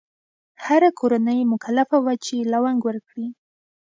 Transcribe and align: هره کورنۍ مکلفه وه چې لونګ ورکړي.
هره 0.65 0.89
کورنۍ 0.99 1.39
مکلفه 1.53 1.97
وه 2.05 2.13
چې 2.25 2.47
لونګ 2.51 2.79
ورکړي. 2.85 3.27